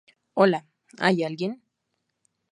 ¿hola?¿ 0.33 0.65
hay 0.97 1.21
alguien? 1.23 1.61